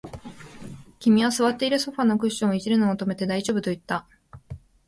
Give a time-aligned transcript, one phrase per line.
[0.97, 4.07] 君は座っているソファーのクッションを弄るのを止めて、大丈夫と言った